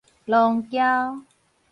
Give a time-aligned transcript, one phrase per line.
[0.25, 1.21] 瑯嶠